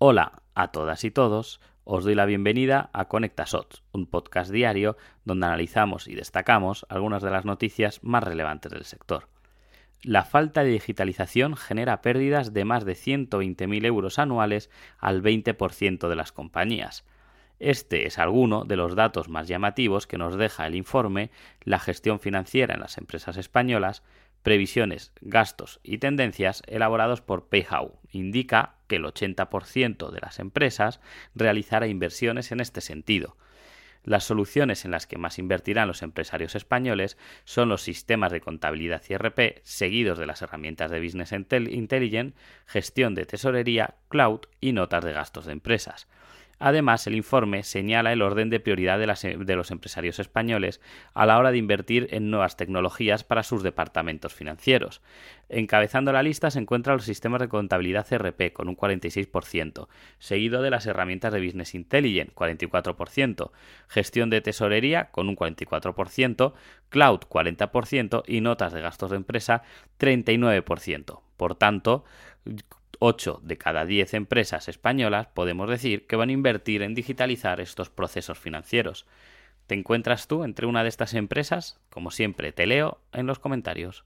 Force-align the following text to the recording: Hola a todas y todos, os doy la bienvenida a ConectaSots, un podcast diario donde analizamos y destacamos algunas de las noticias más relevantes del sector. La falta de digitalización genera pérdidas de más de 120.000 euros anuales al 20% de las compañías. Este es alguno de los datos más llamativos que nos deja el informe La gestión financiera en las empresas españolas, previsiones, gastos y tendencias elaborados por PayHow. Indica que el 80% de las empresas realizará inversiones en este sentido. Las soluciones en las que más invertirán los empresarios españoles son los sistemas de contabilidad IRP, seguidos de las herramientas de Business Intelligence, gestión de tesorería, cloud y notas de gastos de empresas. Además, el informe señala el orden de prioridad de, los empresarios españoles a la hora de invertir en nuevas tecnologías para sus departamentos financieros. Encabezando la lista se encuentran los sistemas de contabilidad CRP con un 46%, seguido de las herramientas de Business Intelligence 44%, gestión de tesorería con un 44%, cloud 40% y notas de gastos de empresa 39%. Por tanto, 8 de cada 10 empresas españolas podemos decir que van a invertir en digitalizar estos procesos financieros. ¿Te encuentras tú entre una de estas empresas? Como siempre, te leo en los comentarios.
Hola 0.00 0.42
a 0.54 0.68
todas 0.68 1.02
y 1.02 1.10
todos, 1.10 1.60
os 1.82 2.04
doy 2.04 2.14
la 2.14 2.24
bienvenida 2.24 2.88
a 2.92 3.08
ConectaSots, 3.08 3.82
un 3.90 4.06
podcast 4.06 4.48
diario 4.48 4.96
donde 5.24 5.46
analizamos 5.46 6.06
y 6.06 6.14
destacamos 6.14 6.86
algunas 6.88 7.20
de 7.20 7.32
las 7.32 7.44
noticias 7.44 7.98
más 8.04 8.22
relevantes 8.22 8.70
del 8.70 8.84
sector. 8.84 9.28
La 10.04 10.24
falta 10.24 10.62
de 10.62 10.70
digitalización 10.70 11.56
genera 11.56 12.00
pérdidas 12.00 12.52
de 12.52 12.64
más 12.64 12.84
de 12.84 12.92
120.000 12.92 13.86
euros 13.86 14.20
anuales 14.20 14.70
al 14.98 15.20
20% 15.20 16.08
de 16.08 16.14
las 16.14 16.30
compañías. 16.30 17.04
Este 17.58 18.06
es 18.06 18.20
alguno 18.20 18.64
de 18.64 18.76
los 18.76 18.94
datos 18.94 19.28
más 19.28 19.48
llamativos 19.48 20.06
que 20.06 20.16
nos 20.16 20.36
deja 20.36 20.68
el 20.68 20.76
informe 20.76 21.32
La 21.64 21.80
gestión 21.80 22.20
financiera 22.20 22.74
en 22.74 22.80
las 22.82 22.98
empresas 22.98 23.36
españolas, 23.36 24.04
previsiones, 24.48 25.12
gastos 25.20 25.78
y 25.82 25.98
tendencias 25.98 26.62
elaborados 26.66 27.20
por 27.20 27.50
PayHow. 27.50 27.98
Indica 28.12 28.76
que 28.86 28.96
el 28.96 29.04
80% 29.04 30.10
de 30.10 30.20
las 30.22 30.38
empresas 30.38 31.02
realizará 31.34 31.86
inversiones 31.86 32.50
en 32.50 32.60
este 32.60 32.80
sentido. 32.80 33.36
Las 34.04 34.24
soluciones 34.24 34.86
en 34.86 34.90
las 34.90 35.06
que 35.06 35.18
más 35.18 35.38
invertirán 35.38 35.86
los 35.86 36.00
empresarios 36.00 36.54
españoles 36.54 37.18
son 37.44 37.68
los 37.68 37.82
sistemas 37.82 38.32
de 38.32 38.40
contabilidad 38.40 39.02
IRP, 39.06 39.60
seguidos 39.64 40.16
de 40.18 40.24
las 40.24 40.40
herramientas 40.40 40.90
de 40.90 41.02
Business 41.02 41.32
Intelligence, 41.32 42.34
gestión 42.64 43.14
de 43.14 43.26
tesorería, 43.26 43.96
cloud 44.08 44.40
y 44.62 44.72
notas 44.72 45.04
de 45.04 45.12
gastos 45.12 45.44
de 45.44 45.52
empresas. 45.52 46.08
Además, 46.58 47.06
el 47.06 47.14
informe 47.14 47.62
señala 47.62 48.12
el 48.12 48.22
orden 48.22 48.50
de 48.50 48.58
prioridad 48.58 48.98
de, 48.98 49.56
los 49.56 49.70
empresarios 49.70 50.18
españoles 50.18 50.80
a 51.14 51.24
la 51.24 51.38
hora 51.38 51.52
de 51.52 51.58
invertir 51.58 52.08
en 52.10 52.30
nuevas 52.30 52.56
tecnologías 52.56 53.22
para 53.22 53.44
sus 53.44 53.62
departamentos 53.62 54.34
financieros. 54.34 55.00
Encabezando 55.48 56.12
la 56.12 56.22
lista 56.22 56.50
se 56.50 56.58
encuentran 56.58 56.96
los 56.96 57.04
sistemas 57.04 57.40
de 57.40 57.48
contabilidad 57.48 58.06
CRP 58.08 58.52
con 58.52 58.68
un 58.68 58.76
46%, 58.76 59.88
seguido 60.18 60.60
de 60.60 60.70
las 60.70 60.86
herramientas 60.86 61.32
de 61.32 61.44
Business 61.44 61.74
Intelligence 61.74 62.34
44%, 62.34 63.50
gestión 63.86 64.28
de 64.28 64.40
tesorería 64.40 65.10
con 65.10 65.28
un 65.28 65.36
44%, 65.36 66.54
cloud 66.88 67.20
40% 67.20 68.22
y 68.26 68.40
notas 68.40 68.72
de 68.72 68.80
gastos 68.80 69.10
de 69.10 69.16
empresa 69.16 69.62
39%. 69.98 71.20
Por 71.36 71.54
tanto, 71.54 72.04
8 72.98 73.40
de 73.42 73.58
cada 73.58 73.84
10 73.84 74.14
empresas 74.14 74.68
españolas 74.68 75.28
podemos 75.28 75.68
decir 75.68 76.06
que 76.06 76.16
van 76.16 76.30
a 76.30 76.32
invertir 76.32 76.82
en 76.82 76.94
digitalizar 76.94 77.60
estos 77.60 77.90
procesos 77.90 78.38
financieros. 78.38 79.06
¿Te 79.66 79.74
encuentras 79.74 80.28
tú 80.28 80.44
entre 80.44 80.66
una 80.66 80.82
de 80.82 80.88
estas 80.88 81.14
empresas? 81.14 81.78
Como 81.90 82.10
siempre, 82.10 82.52
te 82.52 82.66
leo 82.66 83.00
en 83.12 83.26
los 83.26 83.38
comentarios. 83.38 84.04